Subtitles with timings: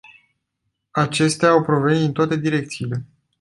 [0.91, 3.05] Acestea au provenit din toate direcțiile.